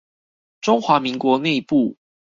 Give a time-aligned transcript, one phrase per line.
[0.61, 1.95] 中華民國內部